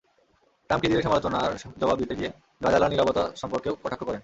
Trump 0.69 0.81
খিজিরের 0.83 1.05
সমালোচনার 1.07 1.51
জবাব 1.81 1.97
দিতে 2.01 2.13
গিয়ে 2.15 2.31
গাজালার 2.63 2.91
নীরবতা 2.91 3.23
সম্পর্কেও 3.41 3.73
কটাক্ষ 3.83 4.03
করেন। 4.05 4.19